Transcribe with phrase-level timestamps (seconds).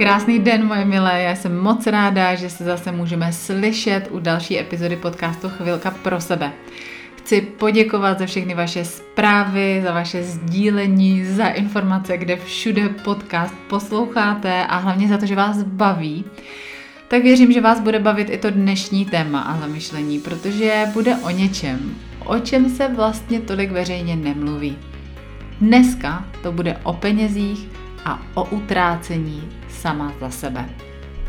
[0.00, 4.58] Krásný den, moje milé, já jsem moc ráda, že se zase můžeme slyšet u další
[4.58, 6.52] epizody podcastu Chvilka pro sebe.
[7.16, 14.66] Chci poděkovat za všechny vaše zprávy, za vaše sdílení, za informace, kde všude podcast posloucháte
[14.66, 16.24] a hlavně za to, že vás baví.
[17.08, 21.30] Tak věřím, že vás bude bavit i to dnešní téma a zamyšlení, protože bude o
[21.30, 21.94] něčem,
[22.24, 24.78] o čem se vlastně tolik veřejně nemluví.
[25.60, 27.68] Dneska to bude o penězích
[28.04, 30.68] a o utrácení sama za sebe.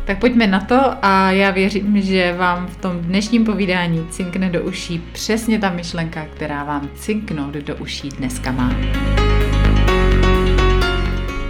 [0.04, 4.62] Tak pojďme na to a já věřím, že vám v tom dnešním povídání cinkne do
[4.62, 8.74] uší přesně ta myšlenka, která vám cinknout do uší dneska má.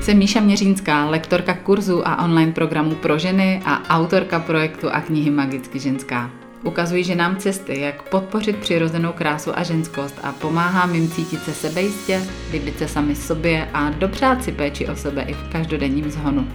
[0.00, 5.30] Jsem Míša Měřínská, lektorka kurzu a online programu pro ženy a autorka projektu a knihy
[5.30, 6.30] Magicky ženská.
[6.64, 12.22] Ukazuji ženám cesty, jak podpořit přirozenou krásu a ženskost a pomáhám jim cítit se sebejistě,
[12.52, 16.48] líbit se sami sobě a dopřát si péči o sebe i v každodenním zhonu.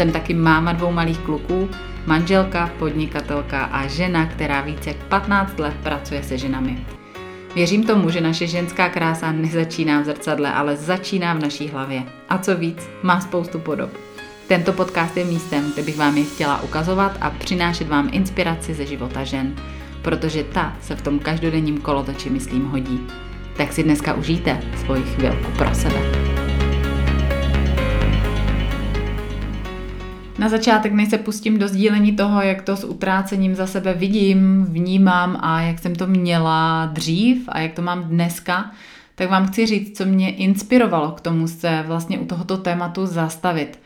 [0.00, 1.68] Jsem taky máma dvou malých kluků,
[2.06, 6.86] manželka, podnikatelka a žena, která více jak 15 let pracuje se ženami.
[7.54, 12.02] Věřím tomu, že naše ženská krása nezačíná v zrcadle, ale začíná v naší hlavě.
[12.28, 13.90] A co víc, má spoustu podob.
[14.48, 18.86] Tento podcast je místem, kde bych vám je chtěla ukazovat a přinášet vám inspiraci ze
[18.86, 19.54] života žen,
[20.02, 23.06] protože ta se v tom každodenním kolotoči, myslím, hodí.
[23.56, 26.29] Tak si dneska užijte svoji chvilku pro sebe.
[30.40, 34.64] Na začátek, než se pustím do sdílení toho, jak to s utrácením za sebe vidím,
[34.64, 38.70] vnímám a jak jsem to měla dřív a jak to mám dneska,
[39.14, 43.78] tak vám chci říct, co mě inspirovalo k tomu se vlastně u tohoto tématu zastavit.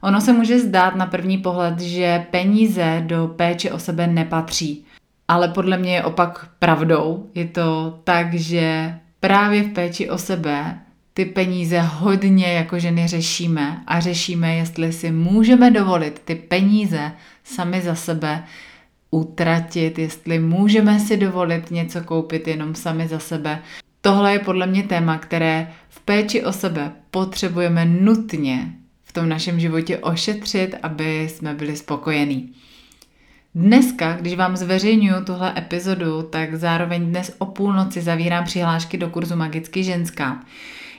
[0.00, 4.84] Ono se může zdát na první pohled, že peníze do péče o sebe nepatří.
[5.28, 7.26] Ale podle mě je opak pravdou.
[7.34, 10.78] Je to tak, že právě v péči o sebe
[11.18, 17.12] ty peníze hodně jako ženy řešíme a řešíme, jestli si můžeme dovolit ty peníze
[17.44, 18.44] sami za sebe
[19.10, 23.62] utratit, jestli můžeme si dovolit něco koupit jenom sami za sebe.
[24.00, 28.72] Tohle je podle mě téma, které v péči o sebe potřebujeme nutně
[29.04, 32.52] v tom našem životě ošetřit, aby jsme byli spokojení.
[33.54, 39.36] Dneska, když vám zveřejňuju tuhle epizodu, tak zároveň dnes o půlnoci zavírám přihlášky do kurzu
[39.36, 40.40] Magicky ženská.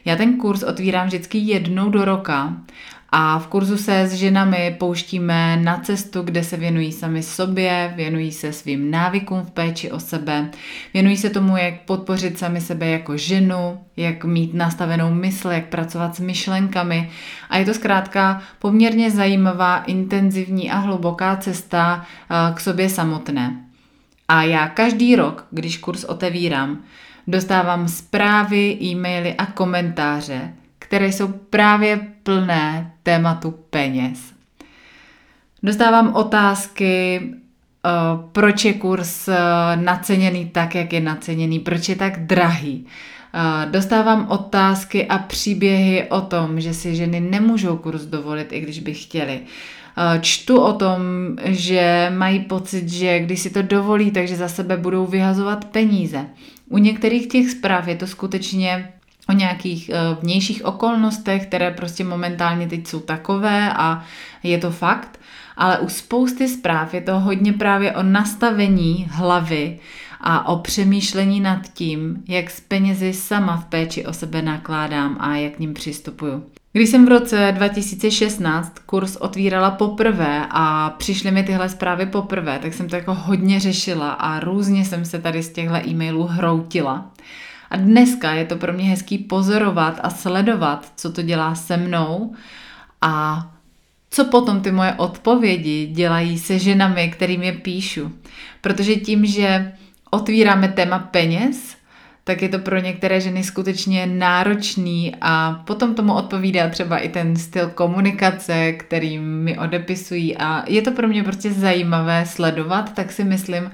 [0.06, 2.54] Já ten kurz otvírám vždycky jednou do roka
[3.12, 8.32] a v kurzu se s ženami pouštíme na cestu, kde se věnují sami sobě, věnují
[8.32, 10.52] se svým návykům v péči o sebe,
[10.94, 16.16] věnují se tomu, jak podpořit sami sebe jako ženu, jak mít nastavenou mysl, jak pracovat
[16.16, 17.10] s myšlenkami.
[17.50, 23.66] A je to zkrátka poměrně zajímavá, intenzivní a hluboká cesta eh, k sobě samotné.
[24.28, 26.84] A já každý rok, když kurz otevírám,
[27.29, 34.19] dostávám zprávy, e-maily a komentáře, které jsou právě plné tématu peněz.
[35.63, 37.89] Dostávám otázky, eh,
[38.31, 39.35] proč je kurz eh,
[39.75, 42.85] naceněný tak, jak je naceněný, proč je tak drahý.
[43.34, 48.79] Eh, dostávám otázky a příběhy o tom, že si ženy nemůžou kurz dovolit, i když
[48.79, 49.39] by chtěli.
[50.22, 51.01] Čtu o tom,
[51.45, 56.25] že mají pocit, že když si to dovolí, takže za sebe budou vyhazovat peníze.
[56.69, 58.94] U některých těch zpráv je to skutečně
[59.30, 64.03] o nějakých eh, vnějších okolnostech, které prostě momentálně teď jsou takové a
[64.44, 65.19] je to fakt,
[65.57, 69.80] ale u spousty zpráv je to hodně právě o nastavení hlavy
[70.22, 75.36] a o přemýšlení nad tím, jak s penězi sama v péči o sebe nakládám a
[75.36, 76.44] jak k ním přistupuju.
[76.72, 82.74] Když jsem v roce 2016 kurz otvírala poprvé a přišly mi tyhle zprávy poprvé, tak
[82.74, 87.12] jsem to jako hodně řešila a různě jsem se tady z těchto e-mailů hroutila.
[87.69, 92.35] A dneska je to pro mě hezký pozorovat a sledovat, co to dělá se mnou
[93.01, 93.46] a
[94.09, 98.12] co potom ty moje odpovědi dělají se ženami, kterým je píšu.
[98.62, 99.72] Protože tím, že
[100.12, 101.78] otvíráme téma peněz,
[102.30, 107.36] tak je to pro některé ženy skutečně náročný a potom tomu odpovídá třeba i ten
[107.36, 113.24] styl komunikace, který mi odepisují a je to pro mě prostě zajímavé sledovat, tak si
[113.24, 113.72] myslím,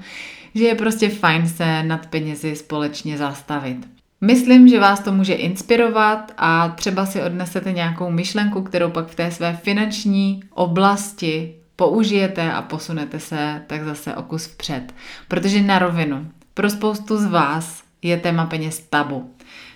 [0.54, 3.76] že je prostě fajn se nad penězi společně zastavit.
[4.20, 9.14] Myslím, že vás to může inspirovat a třeba si odnesete nějakou myšlenku, kterou pak v
[9.14, 14.94] té své finanční oblasti použijete a posunete se tak zase o kus vpřed.
[15.28, 19.30] Protože na rovinu, pro spoustu z vás je téma peněz tabu.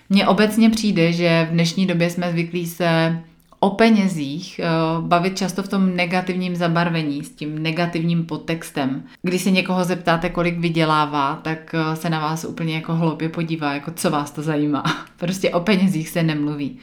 [0.09, 3.21] Mně obecně přijde, že v dnešní době jsme zvyklí se
[3.63, 4.67] o penězích eh,
[5.01, 9.03] bavit často v tom negativním zabarvení, s tím negativním podtextem.
[9.21, 13.73] Když se někoho zeptáte, kolik vydělává, tak eh, se na vás úplně jako hloupě podívá,
[13.73, 14.83] jako co vás to zajímá.
[15.17, 16.77] Prostě o penězích se nemluví.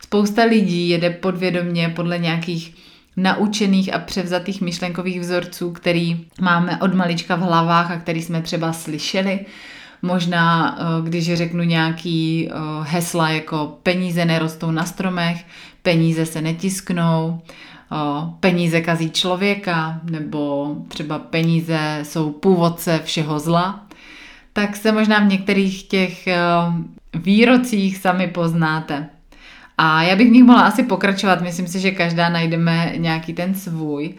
[0.00, 2.74] Spousta lidí jede podvědomně podle nějakých
[3.16, 8.72] naučených a převzatých myšlenkových vzorců, který máme od malička v hlavách a který jsme třeba
[8.72, 9.40] slyšeli.
[10.02, 15.44] Možná, eh, když řeknu nějaký eh, hesla jako peníze nerostou na stromech,
[15.82, 17.40] peníze se netisknou,
[17.92, 17.96] eh,
[18.40, 23.86] peníze kazí člověka, nebo třeba peníze jsou původce všeho zla,
[24.52, 26.28] tak se možná v některých těch
[27.14, 29.06] výrocích sami poznáte.
[29.78, 33.54] A já bych v nich mohla asi pokračovat, myslím si, že každá najdeme nějaký ten
[33.54, 34.14] svůj.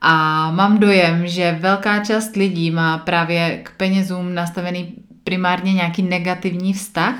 [0.00, 4.94] A mám dojem, že velká část lidí má právě k penězům nastavený
[5.24, 7.14] primárně nějaký negativní vztah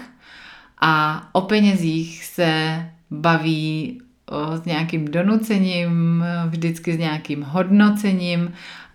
[0.81, 8.53] a o penězích se baví o, s nějakým donucením, vždycky s nějakým hodnocením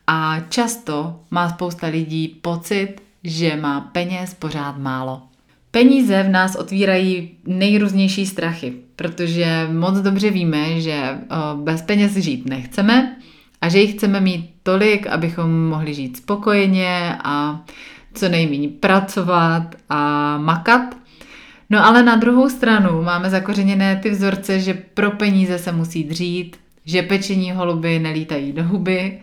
[0.08, 5.22] a často má spousta lidí pocit, že má peněz pořád málo.
[5.72, 11.18] Peníze v nás otvírají nejrůznější strachy, protože moc dobře víme, že
[11.56, 13.18] bez peněz žít nechceme
[13.62, 17.66] a že jich chceme mít tolik, abychom mohli žít spokojeně a
[18.14, 20.96] co nejméně pracovat a makat.
[21.70, 26.58] No ale na druhou stranu máme zakořeněné ty vzorce, že pro peníze se musí dřít,
[26.86, 29.20] že pečení holuby nelítají do huby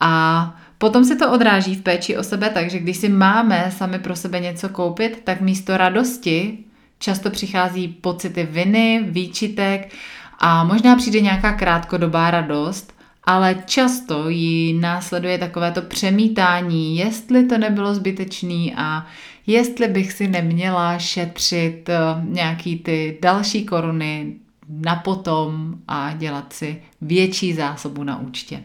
[0.00, 4.16] a Potom se to odráží v péči o sebe, takže když si máme sami pro
[4.16, 6.58] sebe něco koupit, tak místo radosti
[6.98, 9.92] často přichází pocity viny, výčitek
[10.38, 12.92] a možná přijde nějaká krátkodobá radost,
[13.26, 19.06] ale často ji následuje takovéto přemítání, jestli to nebylo zbytečný a
[19.46, 24.34] jestli bych si neměla šetřit eh, nějaký ty další koruny
[24.68, 28.62] na potom a dělat si větší zásobu na účtě.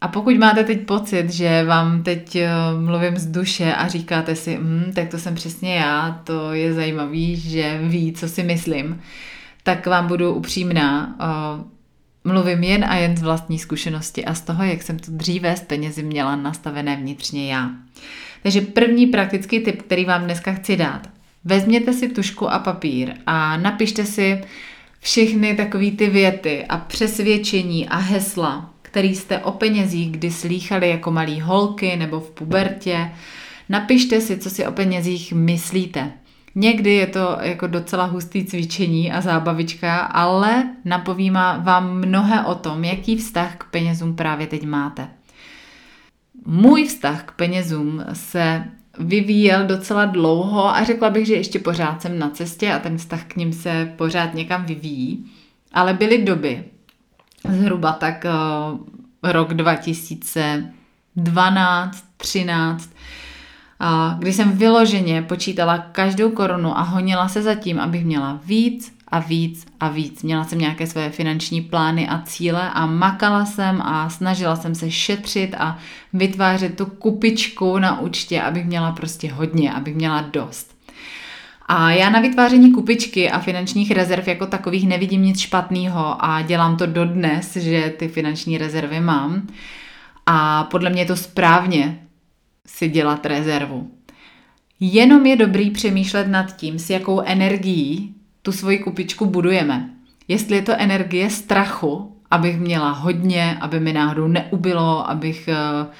[0.00, 4.58] A pokud máte teď pocit, že vám teď eh, mluvím z duše a říkáte si,
[4.60, 9.00] hm, tak to jsem přesně já, to je zajímavý, že ví, co si myslím,
[9.62, 11.16] tak vám budu upřímná.
[12.24, 15.60] Mluvím jen a jen z vlastní zkušenosti a z toho, jak jsem to dříve s
[15.60, 17.70] penězi měla nastavené vnitřně já.
[18.42, 21.08] Takže první praktický tip, který vám dneska chci dát.
[21.44, 24.40] Vezměte si tušku a papír a napište si
[25.00, 31.10] všechny takové ty věty a přesvědčení a hesla, který jste o penězích kdy slýchali jako
[31.10, 33.10] malí holky nebo v pubertě.
[33.68, 36.12] Napište si, co si o penězích myslíte.
[36.54, 42.84] Někdy je to jako docela hustý cvičení a zábavička, ale napovímá vám mnohé o tom,
[42.84, 45.08] jaký vztah k penězům právě teď máte.
[46.46, 48.64] Můj vztah k penězům se
[48.98, 53.24] vyvíjel docela dlouho a řekla bych, že ještě pořád jsem na cestě a ten vztah
[53.24, 55.26] k ním se pořád někam vyvíjí.
[55.72, 56.64] Ale byly doby,
[57.48, 58.30] zhruba tak uh,
[59.32, 62.92] rok 2012, 13, uh,
[64.18, 69.18] kdy jsem vyloženě počítala každou korunu a honila se za tím, abych měla víc a
[69.18, 70.22] víc a víc.
[70.22, 74.90] Měla jsem nějaké své finanční plány a cíle a makala jsem a snažila jsem se
[74.90, 75.78] šetřit a
[76.12, 80.74] vytvářet tu kupičku na účtě, abych měla prostě hodně, abych měla dost.
[81.66, 86.76] A já na vytváření kupičky a finančních rezerv jako takových nevidím nic špatného a dělám
[86.76, 89.46] to dodnes, že ty finanční rezervy mám.
[90.26, 92.03] A podle mě je to správně
[92.66, 93.90] si dělat rezervu.
[94.80, 99.90] Jenom je dobrý přemýšlet nad tím, s jakou energií tu svoji kupičku budujeme.
[100.28, 105.92] Jestli je to energie strachu, abych měla hodně, aby mi náhodou neubylo, abych uh,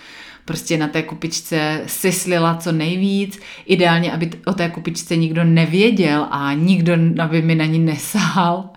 [0.45, 3.41] prostě na té kupičce syslila co nejvíc.
[3.67, 8.71] Ideálně, aby o té kupičce nikdo nevěděl a nikdo, aby mi na ní nesahal.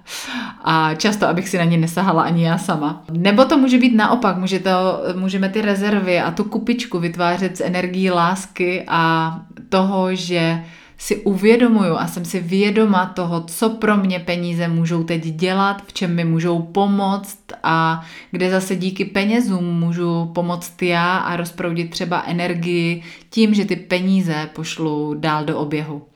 [0.63, 3.03] A často, abych si na ní nesahala ani já sama.
[3.11, 4.69] Nebo to může být naopak, může to,
[5.15, 9.33] můžeme ty rezervy a tu kupičku vytvářet z energií lásky a
[9.69, 10.63] toho, že
[10.97, 15.93] si uvědomuju a jsem si vědoma toho, co pro mě peníze můžou teď dělat, v
[15.93, 22.23] čem mi můžou pomoct a kde zase díky penězům můžu pomoct já a rozproudit třeba
[22.27, 26.07] energii tím, že ty peníze pošlu dál do oběhu.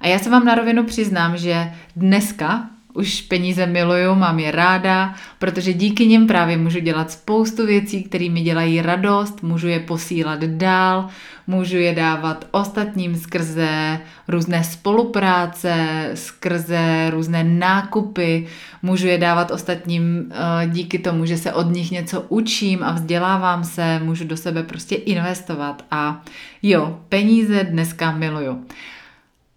[0.00, 5.14] A já se vám na rovinu přiznám, že dneska už peníze miluju, mám je ráda,
[5.38, 10.40] protože díky nim právě můžu dělat spoustu věcí, které mi dělají radost, můžu je posílat
[10.40, 11.08] dál,
[11.46, 18.46] můžu je dávat ostatním skrze různé spolupráce, skrze různé nákupy,
[18.82, 23.64] můžu je dávat ostatním eh, díky tomu, že se od nich něco učím a vzdělávám
[23.64, 26.22] se, můžu do sebe prostě investovat a
[26.62, 28.64] jo, peníze dneska miluju.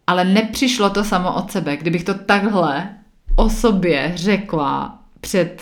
[0.08, 1.78] Ale nepřišlo to samo od sebe.
[1.78, 2.90] Kdybych to takhle
[3.36, 5.62] o sobě řekla před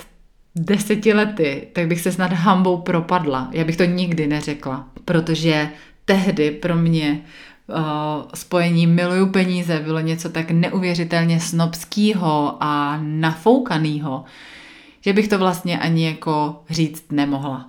[0.56, 3.50] deseti lety, tak bych se snad hambou propadla.
[3.52, 5.70] Já bych to nikdy neřekla, protože
[6.06, 7.22] tehdy pro mě
[7.68, 7.76] uh,
[8.34, 14.24] spojení miluju peníze bylo něco tak neuvěřitelně snobského a nafoukaného,
[15.02, 17.68] že bych to vlastně ani jako říct nemohla.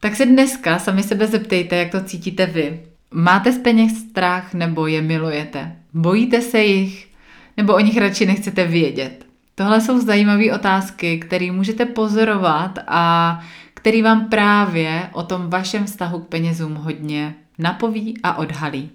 [0.00, 2.80] Tak se dneska sami sebe zeptejte, jak to cítíte vy.
[3.14, 5.76] Máte z peněz strach nebo je milujete?
[5.94, 7.08] Bojíte se jich
[7.56, 9.29] nebo o nich radši nechcete vědět?
[9.60, 13.40] Tohle jsou zajímavé otázky, které můžete pozorovat a
[13.74, 18.90] který vám právě o tom vašem vztahu k penězům hodně napoví a odhalí.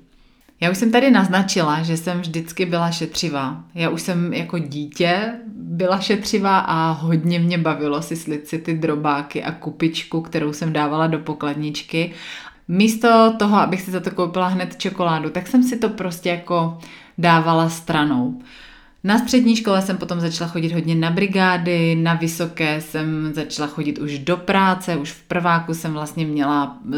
[0.62, 3.64] Já už jsem tady naznačila, že jsem vždycky byla šetřivá.
[3.76, 8.74] Já už jsem jako dítě byla šetřivá a hodně mě bavilo si slit si ty
[8.74, 12.12] drobáky a kupičku, kterou jsem dávala do pokladničky.
[12.68, 16.78] Místo toho, abych si za to koupila hned čokoládu, tak jsem si to prostě jako
[17.18, 18.42] dávala stranou.
[19.06, 23.98] Na střední škole jsem potom začala chodit hodně na brigády, na vysoké jsem začala chodit
[24.00, 26.98] už do práce, už v prváku jsem vlastně měla e,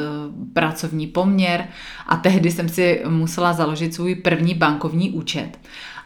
[0.54, 1.68] pracovní poměr
[2.08, 5.60] a tehdy jsem si musela založit svůj první bankovní účet.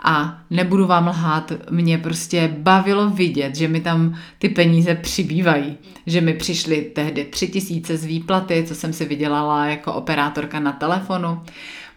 [0.04, 5.78] A nebudu vám lhát, mě prostě bavilo vidět, že mi tam ty peníze přibývají.
[6.06, 10.72] Že mi přišly tehdy tři tisíce z výplaty, co jsem si vydělala jako operátorka na
[10.72, 11.42] telefonu.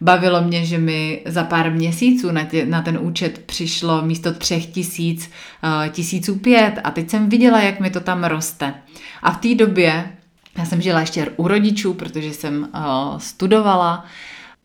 [0.01, 4.67] Bavilo mě, že mi za pár měsíců na, tě, na ten účet přišlo místo třech
[4.67, 5.31] tisíc,
[5.65, 8.75] uh, tisíců pět a teď jsem viděla, jak mi to tam roste.
[9.23, 10.13] A v té době,
[10.59, 14.05] já jsem žila ještě u rodičů, protože jsem uh, studovala,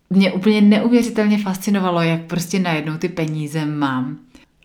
[0.09, 4.17] mě úplně neuvěřitelně fascinovalo, jak prostě najednou ty peníze mám.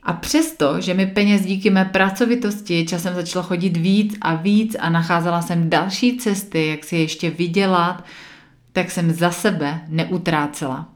[0.03, 4.91] A přesto, že mi peněz díky mé pracovitosti časem začalo chodit víc a víc a
[4.91, 8.05] nacházela jsem další cesty, jak si ještě vydělat,
[8.75, 10.89] tak jsem za sebe neutrácela.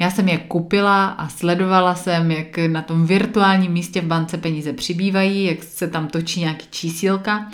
[0.00, 4.72] Já jsem je kupila a sledovala jsem, jak na tom virtuálním místě v bance peníze
[4.72, 7.50] přibývají, jak se tam točí nějaký čísílka.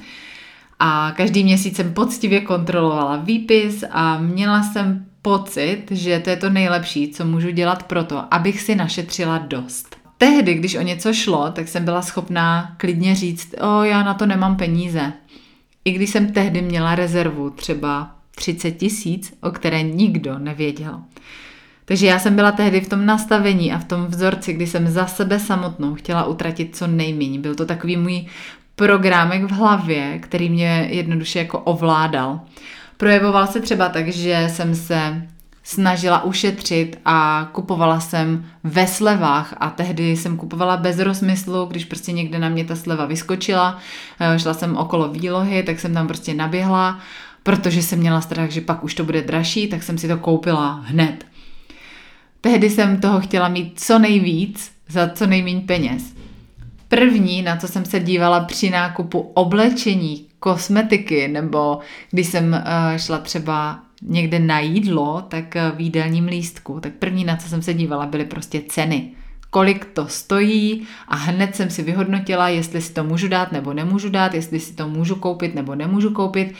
[0.78, 6.50] A každý měsíc jsem poctivě kontrolovala výpis a měla jsem pocit, že to je to
[6.50, 9.96] nejlepší, co můžu dělat pro to, abych si našetřila dost.
[10.18, 14.26] Tehdy, když o něco šlo, tak jsem byla schopná klidně říct, o, já na to
[14.26, 15.12] nemám peníze.
[15.84, 21.00] I když jsem tehdy měla rezervu třeba 30 tisíc, o které nikdo nevěděl.
[21.84, 25.06] Takže já jsem byla tehdy v tom nastavení a v tom vzorci, kdy jsem za
[25.06, 27.38] sebe samotnou chtěla utratit co nejméně.
[27.38, 28.26] Byl to takový můj
[28.76, 32.40] programek v hlavě, který mě jednoduše jako ovládal.
[32.96, 35.22] Projevoval se třeba tak, že jsem se
[35.62, 42.12] snažila ušetřit a kupovala jsem ve slevách a tehdy jsem kupovala bez rozmyslu, když prostě
[42.12, 43.78] někde na mě ta sleva vyskočila,
[44.20, 47.00] eh, šla jsem okolo výlohy, tak jsem tam prostě naběhla
[47.42, 50.82] protože jsem měla strach, že pak už to bude dražší, tak jsem si to koupila
[50.84, 51.26] hned.
[52.40, 56.14] Tehdy jsem toho chtěla mít co nejvíc za co nejméně peněz.
[56.88, 61.78] První, na co jsem se dívala při nákupu oblečení, kosmetiky, nebo
[62.10, 67.24] když jsem uh, šla třeba někde na jídlo, tak uh, v jídelním lístku, tak první,
[67.24, 69.12] na co jsem se dívala, byly prostě ceny.
[69.50, 74.08] Kolik to stojí a hned jsem si vyhodnotila, jestli si to můžu dát nebo nemůžu
[74.08, 76.54] dát, jestli si to můžu koupit nebo nemůžu koupit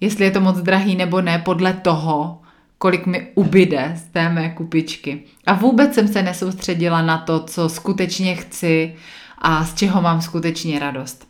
[0.00, 2.38] jestli je to moc drahý nebo ne, podle toho,
[2.78, 5.22] kolik mi ubyde z té mé kupičky.
[5.46, 8.94] A vůbec jsem se nesoustředila na to, co skutečně chci
[9.38, 11.28] a z čeho mám skutečně radost.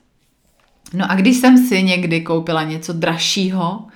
[0.94, 3.86] No a když jsem si někdy koupila něco dražšího,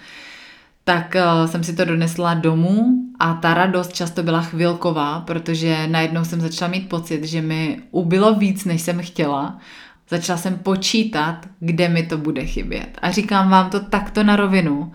[0.85, 6.25] tak uh, jsem si to donesla domů a ta radost často byla chvilková, protože najednou
[6.25, 9.59] jsem začala mít pocit, že mi ubylo víc, než jsem chtěla
[10.09, 12.99] Začala jsem počítat, kde mi to bude chybět.
[13.03, 14.93] A říkám vám to takto na rovinu,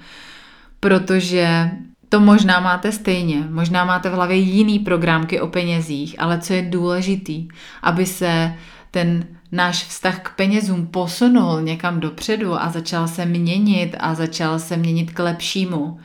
[0.80, 1.72] protože
[2.10, 6.62] to možná máte stejně, možná máte v hlavě jiný programky o penězích, ale co je
[6.62, 7.48] důležitý,
[7.82, 8.54] aby se
[8.92, 14.78] ten náš vztah k penězům posunul někam dopředu a začal se měnit a začal se
[14.78, 16.00] měnit k lepšímu,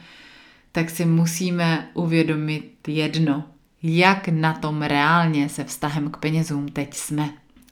[0.72, 3.44] tak si musíme uvědomit jedno,
[3.82, 7.28] jak na tom reálně se vztahem k penězům teď jsme.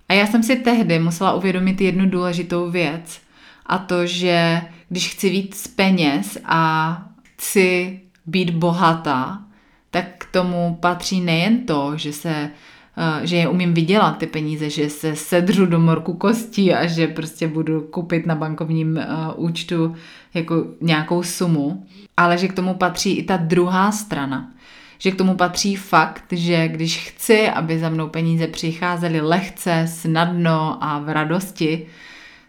[0.09, 3.25] A já jsem si tehdy musela uvědomit jednu důležitou věc,
[3.67, 9.43] a to, že když chci víc peněz a chci být bohatá,
[9.91, 12.51] tak k tomu patří nejen to, že se
[12.97, 17.07] eh, že je umím vydělat ty peníze, že se sedřu do morku kostí a že
[17.07, 19.95] prostě budu kupit na bankovním uh, účtu
[20.35, 24.54] jako nějakou sumu, ale že k tomu patří i ta druhá strana
[24.99, 30.79] že k tomu patří fakt, že když chci, aby za mnou peníze přicházely lehce, snadno
[30.85, 31.87] a v radosti,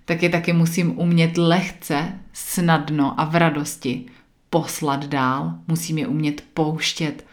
[0.06, 4.06] tak je taky musím umět lehce, snadno a v radosti
[4.50, 5.54] poslat dál.
[5.68, 7.26] Musím je umět pouštět,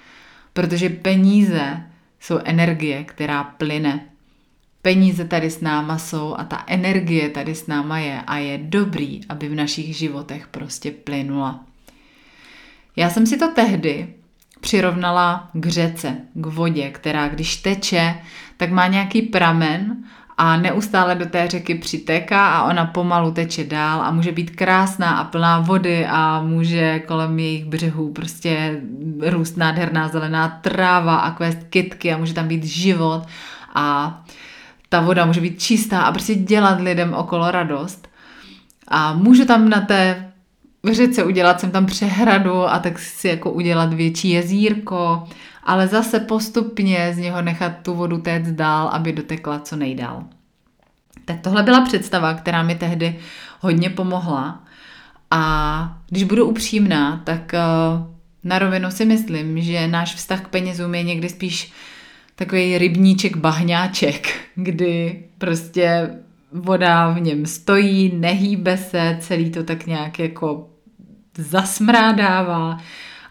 [0.52, 1.82] protože peníze
[2.20, 4.06] jsou energie, která plyne.
[4.82, 9.20] Peníze tady s náma jsou a ta energie tady s náma je a je dobrý,
[9.28, 11.64] aby v našich životech prostě plynula.
[12.96, 14.14] Já jsem si to tehdy
[14.62, 18.14] přirovnala k řece, k vodě, která když teče,
[18.56, 19.96] tak má nějaký pramen
[20.38, 25.16] a neustále do té řeky přitéká a ona pomalu teče dál a může být krásná
[25.16, 28.80] a plná vody a může kolem jejich břehů prostě
[29.20, 33.22] růst nádherná zelená tráva a kvést kytky a může tam být život
[33.74, 34.18] a
[34.88, 38.08] ta voda může být čistá a prostě dělat lidem okolo radost.
[38.88, 40.31] A můžu tam na té
[40.90, 45.24] řece udělat jsem tam přehradu a tak si jako udělat větší jezírko,
[45.64, 50.24] ale zase postupně z něho nechat tu vodu téct dál, aby dotekla co nejdál.
[51.24, 53.18] Tak tohle byla představa, která mi tehdy
[53.60, 54.64] hodně pomohla.
[55.30, 57.60] A když budu upřímná, tak eh,
[58.44, 61.72] na rovinu si myslím, že náš vztah k penězům je někdy spíš
[62.34, 66.10] takový rybníček bahňáček, kdy prostě
[66.52, 70.68] voda v něm stojí, nehýbe se, celý to tak nějak jako
[71.38, 72.78] zasmrádává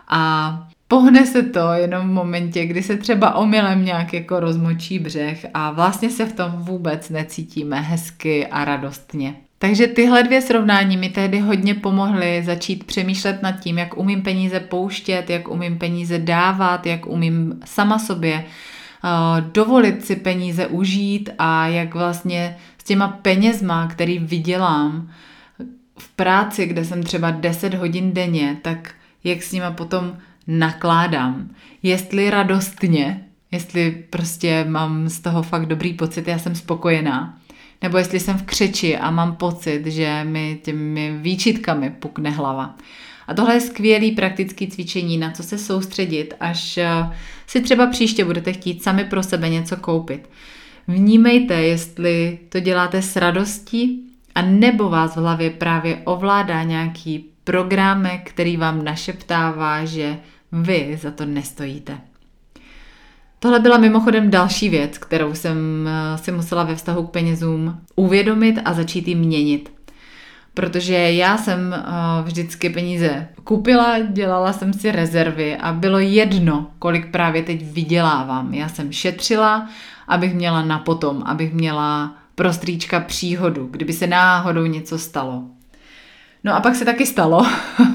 [0.07, 5.45] a pohne se to jenom v momentě, kdy se třeba omylem nějak jako rozmočí břeh
[5.53, 9.35] a vlastně se v tom vůbec necítíme hezky a radostně.
[9.57, 14.59] Takže tyhle dvě srovnání mi tehdy hodně pomohly začít přemýšlet nad tím, jak umím peníze
[14.59, 18.43] pouštět, jak umím peníze dávat, jak umím sama sobě
[19.03, 25.09] uh, dovolit si peníze užít a jak vlastně s těma penězma, který vydělám
[26.01, 28.93] v práci, kde jsem třeba 10 hodin denně, tak
[29.23, 30.17] jak s nima potom
[30.47, 31.49] nakládám.
[31.83, 37.37] Jestli radostně, jestli prostě mám z toho fakt dobrý pocit, já jsem spokojená,
[37.81, 42.75] nebo jestli jsem v křeči a mám pocit, že mi těmi výčitkami pukne hlava.
[43.27, 46.89] A tohle je skvělý praktický cvičení, na co se soustředit, až eh,
[47.47, 50.29] si třeba příště budete chtít sami pro sebe něco koupit.
[50.87, 58.29] Vnímejte, jestli to děláte s radostí, a nebo vás v hlavě právě ovládá nějaký programek,
[58.29, 60.17] který vám našeptává, že
[60.51, 61.97] vy za to nestojíte.
[63.39, 65.57] Tohle byla mimochodem další věc, kterou jsem
[65.87, 69.73] eh, si musela ve vztahu k penězům uvědomit a začít ji měnit.
[70.53, 71.83] Protože já jsem eh,
[72.23, 78.53] vždycky peníze kupila, dělala jsem si rezervy a bylo jedno, kolik právě teď vydělávám.
[78.53, 79.69] Já jsem šetřila,
[80.07, 85.43] abych měla na potom, abych měla pro strýčka příhodu, kdyby se náhodou něco stalo.
[86.43, 87.47] No a pak se taky stalo.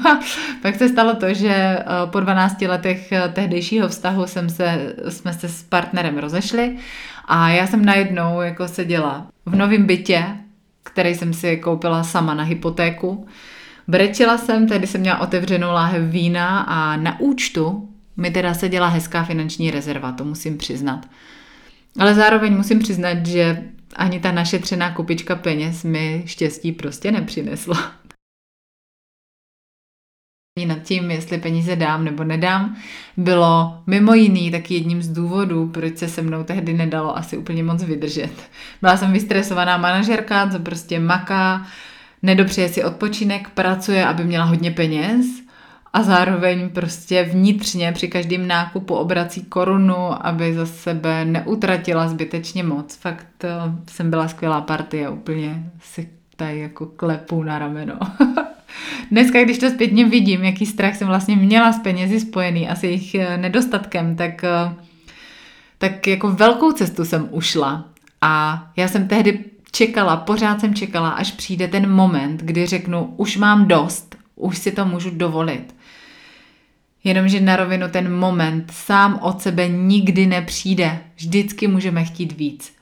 [0.61, 5.33] pak se stalo to, že eh, po 12 letech eh, tehdejšího vztahu jsem se, jsme
[5.33, 6.77] se s partnerem rozešli
[7.25, 10.25] a já jsem najednou jako seděla v novém bytě,
[10.83, 13.27] který jsem si koupila sama na hypotéku.
[13.87, 19.23] Brečila jsem, tedy jsem měla otevřenou láhev vína a na účtu mi teda seděla hezká
[19.23, 21.05] finanční rezerva, to musím přiznat.
[21.97, 23.63] Ale zároveň musím přiznat, že
[23.95, 27.93] ani ta našetřená kupička peněz mi štěstí prostě nepřinesla
[30.65, 32.75] nad tím, jestli peníze dám nebo nedám,
[33.17, 37.63] bylo mimo jiný taky jedním z důvodů, proč se se mnou tehdy nedalo asi úplně
[37.63, 38.31] moc vydržet.
[38.81, 41.67] Byla jsem vystresovaná manažerka, co prostě maká,
[42.23, 45.25] nedopřeje si odpočinek, pracuje, aby měla hodně peněz
[45.97, 52.95] a zároveň prostě vnitřně při každém nákupu obrací korunu, aby za sebe neutratila zbytečně moc.
[52.95, 53.49] Fakt eh,
[53.91, 57.99] jsem byla skvělá partie, úplně si tady jako klepu na rameno.
[59.11, 62.83] Dneska, když to zpětně vidím, jaký strach jsem vlastně měla s penězi spojený a s
[62.83, 64.73] jejich eh, nedostatkem, tak, eh,
[65.77, 67.85] tak jako velkou cestu jsem ušla.
[68.21, 69.39] A já jsem tehdy
[69.71, 74.71] čekala, pořád jsem čekala, až přijde ten moment, kdy řeknu, už mám dost, už si
[74.71, 75.76] to můžu dovolit.
[77.07, 80.99] Jenomže na rovinu ten moment sám od sebe nikdy nepřijde.
[81.15, 82.73] Vždycky můžeme chtít víc.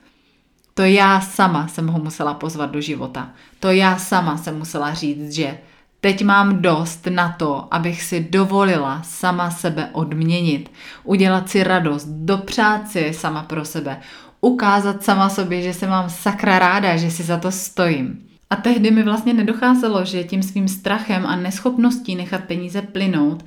[0.73, 3.29] To já sama jsem ho musela pozvat do života.
[3.59, 5.57] To já sama jsem musela říct, že
[6.01, 10.71] Teď mám dost na to, abych si dovolila sama sebe odměnit,
[11.03, 13.99] udělat si radost, dopřát si sama pro sebe,
[14.41, 18.27] ukázat sama sobě, že se mám sakra ráda, že si za to stojím.
[18.49, 23.45] A tehdy mi vlastně nedocházelo, že tím svým strachem a neschopností nechat peníze plynout,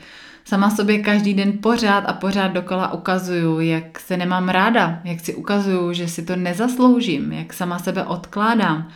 [0.49, 5.35] sama sobě každý den pořád a pořád dokola ukazuju, jak se nemám ráda, jak si
[5.35, 8.89] ukazuju, že si to nezasloužím, jak sama sebe odkládám,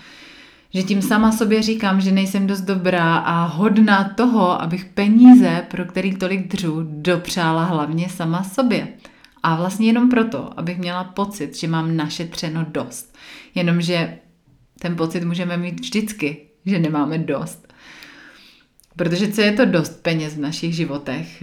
[0.75, 5.85] že tím sama sobě říkám, že nejsem dost dobrá a hodná toho, abych peníze, pro
[5.85, 8.89] který tolik dřu, dopřála hlavně sama sobě.
[9.43, 13.17] A vlastně jenom proto, abych měla pocit, že mám našetřeno dost.
[13.55, 14.19] Jenomže
[14.81, 16.37] ten pocit můžeme mít vždycky,
[16.67, 17.72] že nemáme dost.
[18.97, 21.43] Protože co je to dost peněz v našich životech?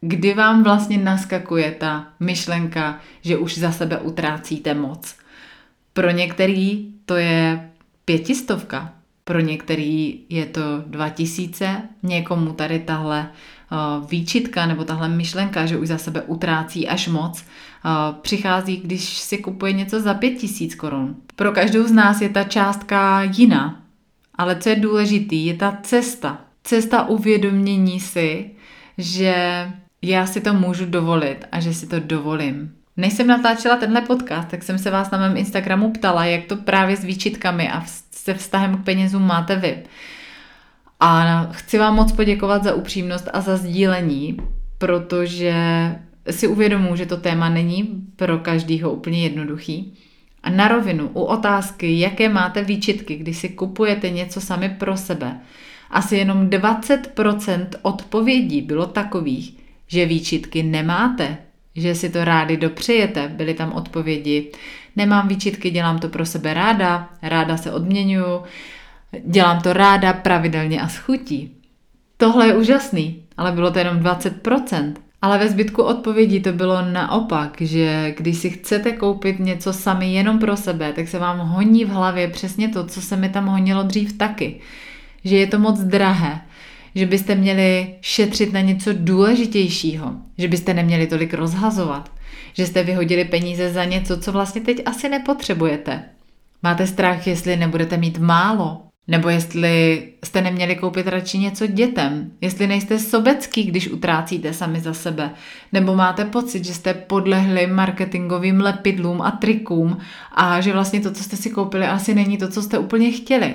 [0.00, 5.16] Kdy vám vlastně naskakuje ta myšlenka, že už za sebe utrácíte moc?
[5.92, 7.70] Pro některý to je
[8.04, 8.92] pětistovka,
[9.24, 13.30] pro některý je to dva tisíce, někomu tady tahle
[14.10, 17.44] výčitka nebo tahle myšlenka, že už za sebe utrácí až moc,
[18.22, 21.16] přichází, když si kupuje něco za pět tisíc korun.
[21.36, 23.82] Pro každou z nás je ta částka jiná,
[24.38, 26.40] ale co je důležitý, je ta cesta.
[26.64, 28.50] Cesta uvědomění si,
[28.98, 29.34] že
[30.02, 32.72] já si to můžu dovolit a že si to dovolím.
[32.96, 36.56] Než jsem natáčela tenhle podcast, tak jsem se vás na mém Instagramu ptala, jak to
[36.56, 39.82] právě s výčitkami a se vztahem k penězům máte vy.
[41.00, 44.36] A chci vám moc poděkovat za upřímnost a za sdílení,
[44.78, 45.54] protože
[46.30, 49.98] si uvědomuji, že to téma není pro každýho úplně jednoduchý.
[50.42, 55.40] A na rovinu u otázky, jaké máte výčitky, když si kupujete něco sami pro sebe,
[55.90, 61.36] asi jenom 20% odpovědí bylo takových, že výčitky nemáte,
[61.76, 63.28] že si to rádi dopřejete.
[63.28, 64.52] Byly tam odpovědi,
[64.96, 68.42] nemám výčitky, dělám to pro sebe ráda, ráda se odměňuju,
[69.24, 71.54] dělám to ráda, pravidelně a s chutí.
[72.16, 74.94] Tohle je úžasný, ale bylo to jenom 20%.
[75.22, 80.38] Ale ve zbytku odpovědí to bylo naopak, že když si chcete koupit něco sami jenom
[80.38, 83.82] pro sebe, tak se vám honí v hlavě přesně to, co se mi tam honilo
[83.82, 84.60] dřív taky.
[85.24, 86.40] Že je to moc drahé,
[86.94, 92.10] že byste měli šetřit na něco důležitějšího, že byste neměli tolik rozhazovat,
[92.52, 96.04] že jste vyhodili peníze za něco, co vlastně teď asi nepotřebujete.
[96.62, 102.66] Máte strach, jestli nebudete mít málo, nebo jestli jste neměli koupit radši něco dětem, jestli
[102.66, 105.30] nejste sobecký, když utrácíte sami za sebe,
[105.72, 109.98] nebo máte pocit, že jste podlehli marketingovým lepidlům a trikům
[110.34, 113.54] a že vlastně to, co jste si koupili, asi není to, co jste úplně chtěli.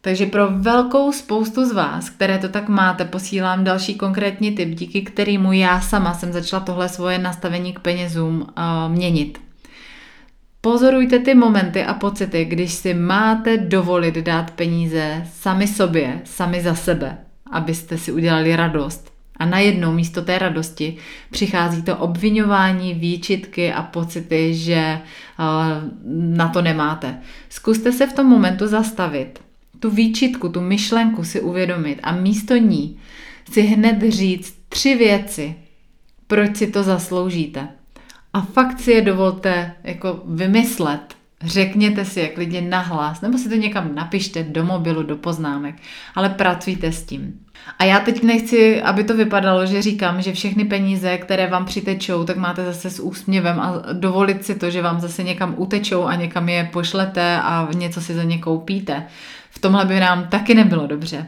[0.00, 5.02] Takže pro velkou spoustu z vás, které to tak máte, posílám další konkrétní tip, díky
[5.02, 9.51] kterému já sama jsem začala tohle svoje nastavení k penězům uh, měnit.
[10.64, 16.74] Pozorujte ty momenty a pocity, když si máte dovolit dát peníze sami sobě, sami za
[16.74, 17.18] sebe,
[17.50, 19.12] abyste si udělali radost.
[19.36, 20.96] A najednou místo té radosti
[21.30, 25.00] přichází to obvinování, výčitky a pocity, že
[25.38, 25.46] uh,
[26.36, 27.18] na to nemáte.
[27.48, 29.40] Zkuste se v tom momentu zastavit
[29.82, 32.98] tu výčitku, tu myšlenku si uvědomit a místo ní
[33.52, 35.54] si hned říct tři věci,
[36.26, 37.68] proč si to zasloužíte.
[38.32, 41.14] A fakt si je dovolte jako vymyslet.
[41.44, 45.74] Řekněte si je klidně nahlas, nebo si to někam napište do mobilu, do poznámek,
[46.14, 47.40] ale pracujte s tím.
[47.78, 52.24] A já teď nechci, aby to vypadalo, že říkám, že všechny peníze, které vám přitečou,
[52.24, 56.14] tak máte zase s úsměvem a dovolit si to, že vám zase někam utečou a
[56.14, 59.06] někam je pošlete a něco si za ně koupíte
[59.54, 61.26] v tomhle by nám taky nebylo dobře.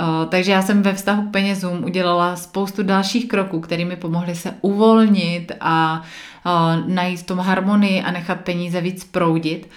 [0.00, 4.34] Uh, takže já jsem ve vztahu k penězům udělala spoustu dalších kroků, které mi pomohly
[4.34, 6.02] se uvolnit a
[6.46, 9.70] uh, najít v tom harmonii a nechat peníze víc proudit.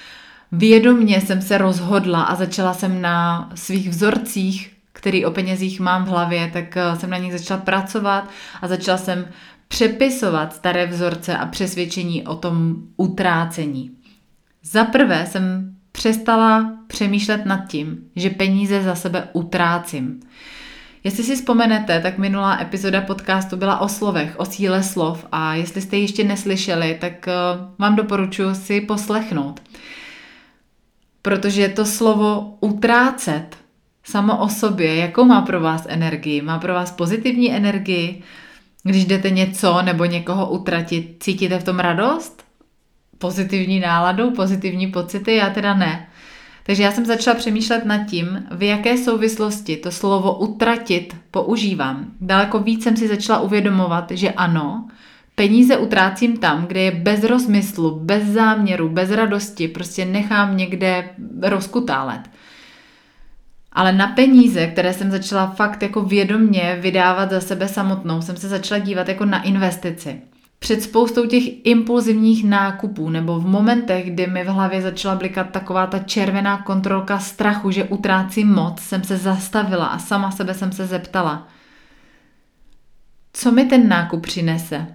[0.52, 6.08] Vědomně jsem se rozhodla a začala jsem na svých vzorcích, který o penězích mám v
[6.08, 8.30] hlavě, tak uh, jsem na nich začala pracovat
[8.62, 9.26] a začala jsem
[9.68, 13.92] přepisovat staré vzorce a přesvědčení o tom utrácení.
[14.64, 20.20] Za prvé jsem přestala přemýšlet nad tím, že peníze za sebe utrácím.
[21.04, 25.82] Jestli si vzpomenete, tak minulá epizoda podcastu byla o slovech, o síle slov a jestli
[25.82, 27.34] jste ještě neslyšeli, tak eh,
[27.80, 29.62] vám doporučuji si poslechnout.
[31.22, 33.58] Protože to slovo utrácet
[34.04, 36.42] samo o sobě, jakou má pro vás energii?
[36.42, 38.24] Má pro vás pozitivní energii?
[38.84, 42.43] Když jdete něco nebo někoho utratit, cítíte v tom radost?
[43.24, 46.08] Pozitivní náladou, pozitivní pocity, já teda ne.
[46.64, 52.06] Takže já jsem začala přemýšlet nad tím, v jaké souvislosti to slovo utratit používám.
[52.22, 54.88] Daleko víc jsem si začala uvědomovat, že ano,
[55.36, 61.10] peníze utrácím tam, kde je bez rozmyslu, bez záměru, bez radosti, prostě nechám někde
[61.42, 62.22] rozkutálet.
[63.72, 68.50] Ale na peníze, které jsem začala fakt jako vědomně vydávat za sebe samotnou, jsem se
[68.50, 70.33] začala dívat jako na investici
[70.64, 75.88] před spoustou těch impulzivních nákupů nebo v momentech, kdy mi v hlavě začala blikat taková
[75.88, 80.88] ta červená kontrolka strachu, že utrácím moc, jsem se zastavila a sama sebe jsem se
[80.88, 81.48] zeptala,
[83.34, 84.88] co mi ten nákup přinese?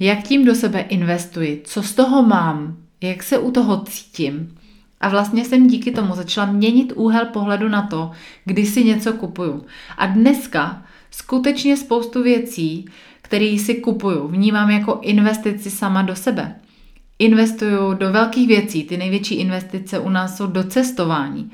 [0.00, 1.62] Jak tím do sebe investuji?
[1.64, 2.76] Co z toho mám?
[3.00, 4.58] Jak se u toho cítím?
[5.00, 8.10] A vlastně jsem díky tomu začala měnit úhel pohledu na to,
[8.44, 9.64] kdy si něco kupuju.
[9.98, 12.88] A dneska skutečně spoustu věcí
[13.32, 16.54] který si kupuju, vnímám jako investici sama do sebe.
[17.18, 21.50] Investuju do velkých věcí, ty největší investice u nás jsou do cestování,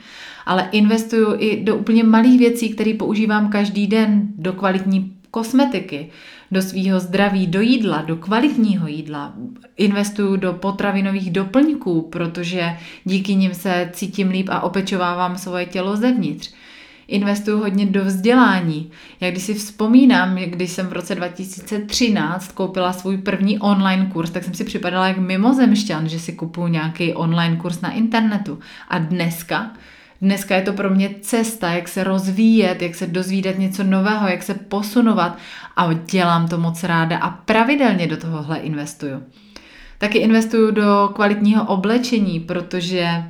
[0.46, 6.10] ale investuju i do úplně malých věcí, které používám každý den, do kvalitní kosmetiky,
[6.50, 9.32] do svého zdraví, do jídla, do kvalitního jídla.
[9.76, 16.54] Investuju do potravinových doplňků, protože díky nim se cítím líp a opečovávám svoje tělo zevnitř.
[17.08, 18.90] Investuju hodně do vzdělání.
[19.20, 24.44] Já když si vzpomínám, když jsem v roce 2013 koupila svůj první online kurz, tak
[24.44, 28.58] jsem si připadala jak mimozemšťan, že si kupuju nějaký online kurz na internetu.
[28.88, 29.70] A dneska
[30.22, 34.42] Dneska je to pro mě cesta, jak se rozvíjet, jak se dozvídat něco nového, jak
[34.42, 35.38] se posunovat
[35.76, 39.22] a dělám to moc ráda a pravidelně do tohohle investuju.
[39.98, 43.24] Taky investuju do kvalitního oblečení, protože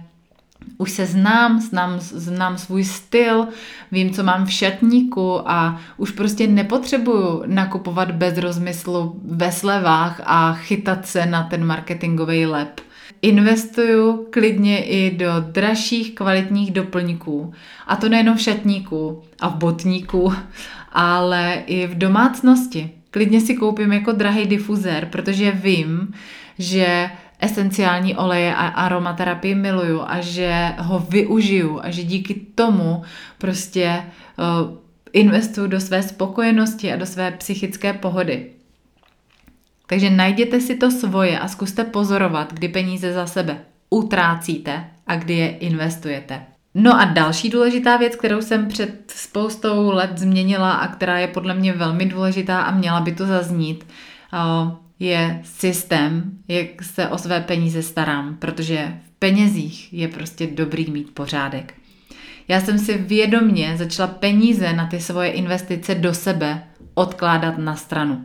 [0.79, 3.49] už se znám, znám, znám svůj styl,
[3.93, 10.53] vím, co mám v šatníku a už prostě nepotřebuju nakupovat bez rozmyslu ve slevách a
[10.53, 12.81] chytat se na ten marketingový lep.
[13.23, 17.53] Investuju klidně i do dražších kvalitních doplňků.
[17.87, 20.33] A to nejenom v šatníku a v botníku,
[20.93, 22.91] ale i v domácnosti.
[23.11, 26.15] Klidně si koupím jako drahý difuzér, protože vím,
[26.59, 33.03] že esenciální oleje a aromaterapii miluju a že ho využiju a že díky tomu
[33.39, 34.03] prostě
[34.39, 34.79] uh,
[35.13, 38.51] investuju do své spokojenosti a do své psychické pohody.
[39.87, 43.59] Takže najděte si to svoje a zkuste pozorovat, kdy peníze za sebe
[43.91, 46.43] utrácíte a kdy je investujete.
[46.75, 51.55] No a další důležitá věc, kterou jsem před spoustou let změnila a která je podle
[51.55, 53.87] mě velmi důležitá a měla by to zaznít,
[54.33, 60.91] uh, je systém, jak se o své peníze starám, protože v penězích je prostě dobrý
[60.91, 61.75] mít pořádek.
[62.49, 66.63] Já jsem si vědomně začala peníze na ty svoje investice do sebe
[66.95, 68.25] odkládat na stranu.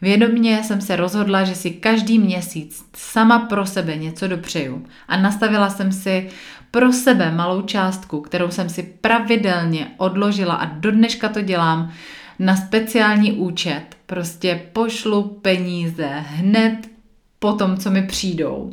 [0.00, 5.70] Vědomně jsem se rozhodla, že si každý měsíc sama pro sebe něco dopřeju a nastavila
[5.70, 6.28] jsem si
[6.70, 11.92] pro sebe malou částku, kterou jsem si pravidelně odložila a do dneška to dělám
[12.38, 13.82] na speciální účet.
[14.06, 16.76] Prostě pošlu peníze hned
[17.38, 18.72] po tom, co mi přijdou.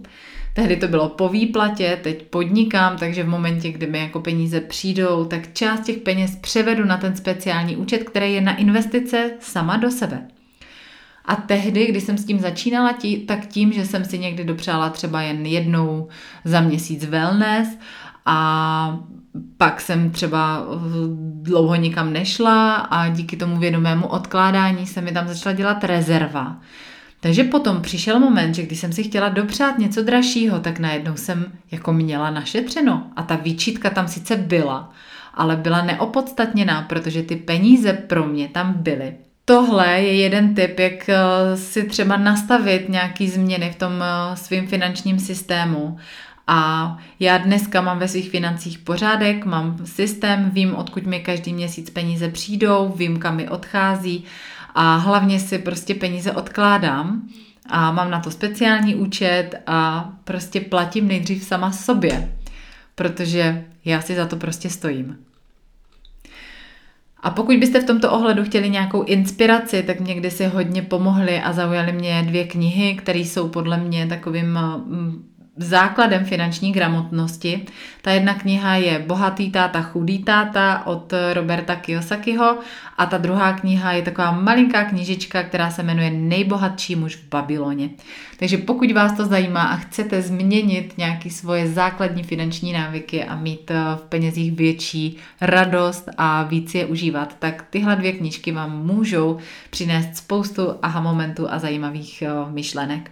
[0.53, 5.25] Tehdy to bylo po výplatě, teď podnikám, takže v momentě, kdy mi jako peníze přijdou,
[5.25, 9.91] tak část těch peněz převedu na ten speciální účet, který je na investice sama do
[9.91, 10.27] sebe.
[11.25, 14.89] A tehdy, když jsem s tím začínala, tí, tak tím, že jsem si někdy dopřála
[14.89, 16.07] třeba jen jednou
[16.45, 17.77] za měsíc wellness
[18.25, 18.99] a
[19.57, 20.65] pak jsem třeba
[21.41, 26.57] dlouho nikam nešla a díky tomu vědomému odkládání se mi tam začala dělat rezerva.
[27.19, 31.51] Takže potom přišel moment, že když jsem si chtěla dopřát něco dražšího, tak najednou jsem
[31.71, 33.07] jako měla našetřeno.
[33.15, 34.91] A ta výčitka tam sice byla,
[35.33, 39.13] ale byla neopodstatněná, protože ty peníze pro mě tam byly.
[39.45, 41.17] Tohle je jeden tip, jak eh,
[41.57, 45.97] si třeba nastavit nějaký změny v tom eh, svým finančním systému
[46.47, 51.89] a já dneska mám ve svých financích pořádek, mám systém, vím, odkud mi každý měsíc
[51.89, 54.23] peníze přijdou, vím, kam mi odchází
[54.75, 57.27] a hlavně si prostě peníze odkládám
[57.69, 62.35] a mám na to speciální účet a prostě platím nejdřív sama sobě,
[62.95, 65.17] protože já si za to prostě stojím.
[67.23, 71.53] A pokud byste v tomto ohledu chtěli nějakou inspiraci, tak mě si hodně pomohly a
[71.53, 77.65] zaujaly mě dvě knihy, které jsou podle mě takovým mm, základem finanční gramotnosti.
[78.01, 82.57] Ta jedna kniha je Bohatý táta, chudý táta od Roberta Kiyosakiho
[82.97, 87.89] a ta druhá kniha je taková malinká knižička, která se jmenuje Nejbohatší muž v Babyloně.
[88.37, 93.71] Takže pokud vás to zajímá a chcete změnit nějaké svoje základní finanční návyky a mít
[93.71, 99.37] eh, v penězích větší radost a víc je užívat, tak tyhle dvě knížky vám můžou
[99.69, 103.11] přinést spoustu aha momentů a zajímavých eh, myšlenek.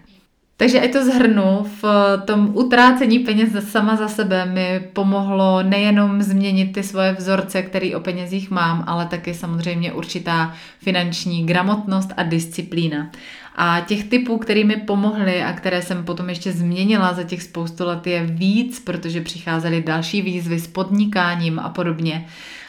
[0.61, 1.83] Takže ať to zhrnu, v
[2.25, 7.99] tom utrácení peněz sama za sebe mi pomohlo nejenom změnit ty svoje vzorce, které o
[7.99, 13.11] penězích mám, ale taky samozřejmě určitá finanční gramotnost a disciplína.
[13.55, 17.85] A těch typů, které mi pomohly a které jsem potom ještě změnila za těch spoustu
[17.85, 22.25] let je víc, protože přicházely další výzvy s podnikáním a podobně.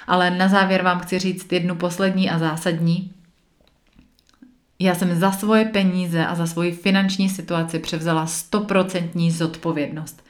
[0.06, 3.10] Ale na závěr vám chci říct jednu poslední a zásadní.
[4.82, 10.24] Já jsem za svoje peníze a za svoji finanční situaci převzala stoprocentní zodpovědnost.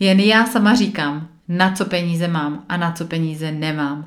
[0.00, 4.06] Jen já sama říkám, na co peníze mám a na co peníze nemám.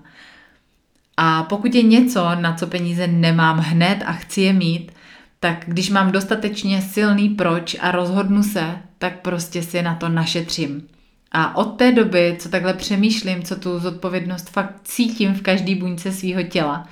[1.18, 4.92] A pokud je něco, na co peníze nemám hned a chci je mít,
[5.40, 10.88] tak když mám dostatečně silný proč a rozhodnu se, tak prostě si na to našetřím.
[11.32, 16.12] A od té doby, co takhle přemýšlím, co tu zodpovědnost fakt cítím v každý buňce
[16.12, 16.88] svého těla,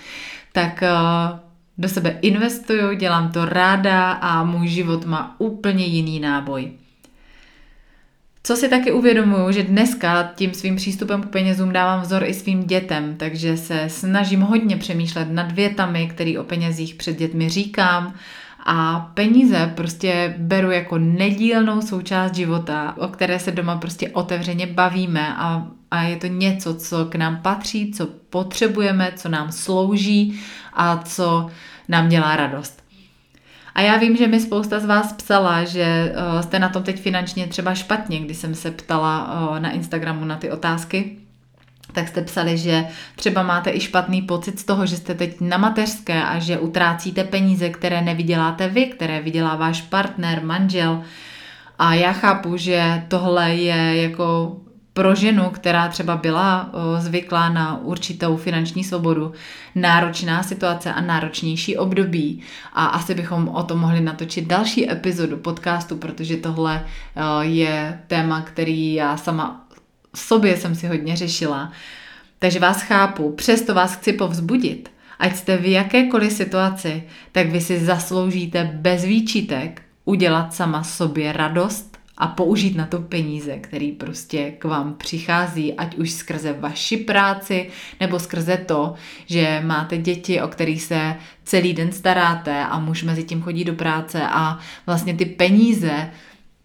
[0.52, 1.47] tak uh,
[1.78, 6.72] do sebe investuju, dělám to ráda a můj život má úplně jiný náboj.
[8.44, 12.63] Co si taky uvědomuju, že dneska tím svým přístupem k penězům dávám vzor i svým
[12.63, 18.13] dětem, takže se snažím hodně přemýšlet nad větami, které o penězích před dětmi říkám
[18.66, 25.36] a peníze prostě beru jako nedílnou součást života, o které se doma prostě otevřeně bavíme
[25.38, 30.39] a a je to něco, co k nám patří, co potřebujeme, co nám slouží
[30.73, 31.50] a co
[31.88, 32.84] nám dělá radost.
[33.76, 37.02] A já vím, že mi spousta z vás psala, že eh, jste na tom teď
[37.02, 41.17] finančně třeba špatně, když jsem se ptala eh, na Instagramu na ty otázky
[41.93, 45.58] tak jste psali, že třeba máte i špatný pocit z toho, že jste teď na
[45.58, 51.02] mateřské a že utrácíte peníze, které nevyděláte vy, které vydělá váš partner, manžel.
[51.80, 54.58] A já chápu, že tohle je jako
[54.98, 59.32] pro ženu, která třeba byla zvyklá na určitou finanční svobodu,
[59.76, 62.42] náročná situace a náročnější období.
[62.74, 66.86] A asi bychom o tom mohli natočit další epizodu podcastu, protože tohle
[67.42, 69.68] je téma, který já sama
[70.16, 71.72] sobě jsem si hodně řešila.
[72.40, 74.92] Takže vás chápu, přesto vás chci povzbudit.
[75.20, 81.97] Ať jste v jakékoliv situaci, tak vy si zasloužíte bez výčitek udělat sama sobě radost
[82.18, 87.70] a použít na to peníze, který prostě k vám přichází, ať už skrze vaši práci,
[88.00, 88.94] nebo skrze to,
[89.26, 93.74] že máte děti, o kterých se celý den staráte a muž mezi tím chodí do
[93.74, 96.12] práce a vlastně ty peníze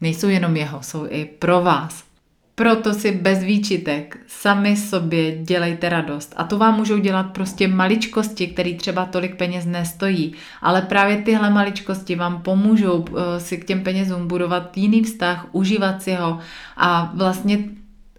[0.00, 2.11] nejsou jenom jeho, jsou i pro vás.
[2.54, 6.34] Proto si bez výčitek sami sobě dělejte radost.
[6.36, 10.32] A to vám můžou dělat prostě maličkosti, které třeba tolik peněz nestojí.
[10.62, 16.02] Ale právě tyhle maličkosti vám pomůžou uh, si k těm penězům budovat jiný vztah, užívat
[16.02, 16.38] si ho
[16.76, 17.58] a vlastně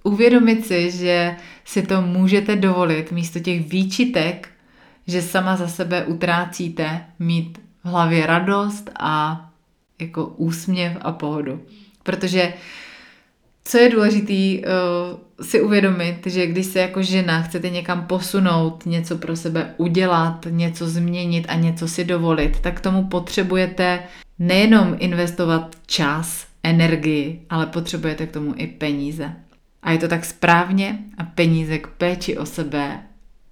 [0.03, 4.49] uvědomit si, že si to můžete dovolit místo těch výčitek,
[5.07, 9.45] že sama za sebe utrácíte, mít v hlavě radost a
[9.99, 11.61] jako úsměv a pohodu.
[12.03, 12.53] Protože uh,
[13.63, 19.17] co je důležité uh, si uvědomit, že když se jako žena chcete někam posunout, něco
[19.17, 23.99] pro sebe udělat, něco změnit a něco si dovolit, tak tomu potřebujete
[24.39, 29.33] nejenom investovat čas, energii, ale potřebujete k tomu i peníze.
[29.83, 32.99] A je to tak správně a peníze k péči o sebe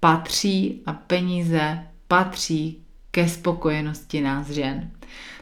[0.00, 2.81] patří a peníze patří
[3.14, 4.90] ke spokojenosti nás žen.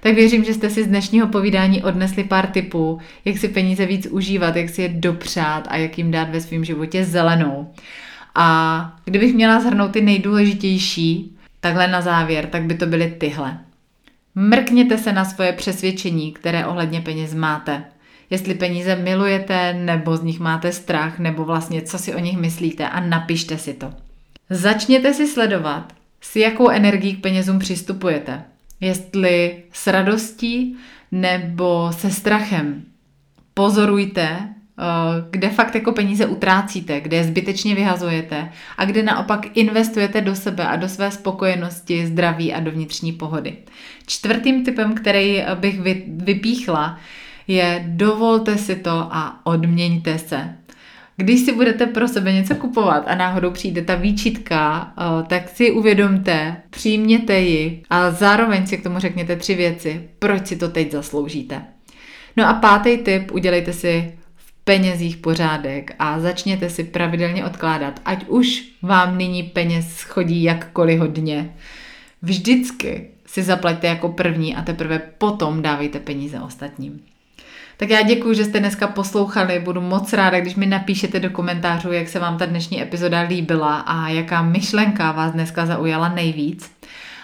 [0.01, 4.07] Tak věřím, že jste si z dnešního povídání odnesli pár tipů, jak si peníze víc
[4.07, 7.75] užívat, jak si je dopřát a jak jim dát ve svém životě zelenou.
[8.35, 13.59] A kdybych měla zhrnout ty nejdůležitější, takhle na závěr, tak by to byly tyhle.
[14.35, 17.85] Mrkněte se na svoje přesvědčení, které ohledně peněz máte.
[18.31, 22.89] Jestli peníze milujete, nebo z nich máte strach, nebo vlastně co si o nich myslíte
[22.89, 23.93] a napište si to.
[24.51, 28.45] Začněte si sledovat, s jakou energií k penězům přistupujete.
[28.81, 30.77] Jestli s radostí
[31.13, 32.83] nebo se strachem.
[33.55, 34.83] Pozorujte, eh,
[35.31, 40.67] kde fakt jako peníze utrácíte, kde je zbytečně vyhazujete a kde naopak investujete do sebe
[40.69, 43.57] a do své spokojenosti, zdraví a do vnitřní pohody.
[44.07, 46.99] Čtvrtým typem, který bych vypíchla,
[47.49, 50.57] je dovolte si to a odměňte se.
[51.21, 55.71] Když si budete pro sebe něco kupovat a náhodou přijde ta výčitka, eh, tak si
[55.71, 60.93] uvědomte, přijměte ji a zároveň si k tomu řekněte tři věci, proč si to teď
[60.93, 61.63] zasloužíte.
[62.37, 68.25] No a pátý tip, udělejte si v penězích pořádek a začněte si pravidelně odkládat, ať
[68.29, 71.55] už vám nyní peněz chodí jakkoliv hodně.
[72.23, 77.01] Vždycky si zaplaťte jako první a teprve potom dávejte peníze ostatním.
[77.81, 79.61] Tak já děkuji, že jste dneska poslouchali.
[79.61, 83.81] Budu moc ráda, když mi napíšete do komentářů, jak se vám ta dnešní epizoda líbila
[83.81, 86.71] a jaká myšlenka vás dneska zaujala nejvíc.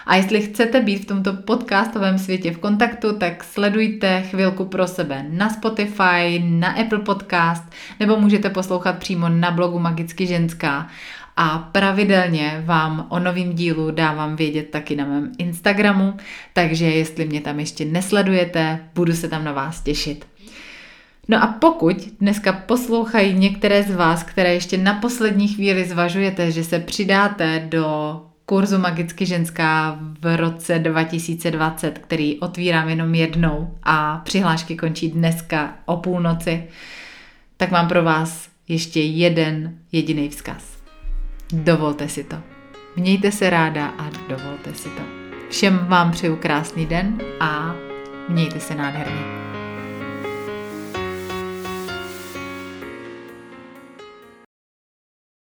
[0.05, 5.25] A jestli chcete být v tomto podcastovém světě v kontaktu, tak sledujte chvilku pro sebe
[5.29, 7.63] na Spotify, na Apple Podcast,
[7.99, 10.87] nebo můžete poslouchat přímo na blogu Magicky ženská.
[11.35, 16.13] A pravidelně vám o novém dílu dávám vědět taky na mém Instagramu,
[16.53, 20.25] takže jestli mě tam ještě nesledujete, budu se tam na vás těšit.
[21.27, 26.63] No a pokud dneska poslouchají některé z vás, které ještě na poslední chvíli zvažujete, že
[26.63, 34.75] se přidáte do kurzu Magicky ženská v roce 2020, který otvírám jenom jednou a přihlášky
[34.75, 36.63] končí dneska o půlnoci,
[37.57, 40.77] tak mám pro vás ještě jeden jediný vzkaz.
[41.53, 42.35] Dovolte si to.
[42.95, 45.01] Mějte se ráda a dovolte si to.
[45.49, 47.75] Všem vám přeju krásný den a
[48.29, 49.46] mějte se nádherně.